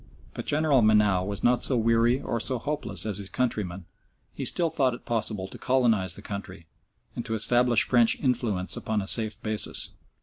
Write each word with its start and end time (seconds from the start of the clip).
But 0.33 0.47
General 0.47 0.81
Menou 0.81 1.23
was 1.27 1.43
not 1.43 1.61
so 1.61 1.77
weary 1.77 2.19
or 2.19 2.39
so 2.39 2.57
hopeless 2.57 3.05
as 3.05 3.19
his 3.19 3.29
countrymen; 3.29 3.85
he 4.33 4.45
still 4.45 4.71
thought 4.71 4.95
it 4.95 5.05
possible 5.05 5.47
to 5.49 5.59
colonise 5.59 6.15
the 6.15 6.23
country 6.23 6.65
and 7.15 7.23
to 7.27 7.35
establish 7.35 7.87
French 7.87 8.19
influence 8.19 8.75
upon 8.75 9.03
a 9.03 9.05
safe 9.05 9.39
basis. 9.43 9.91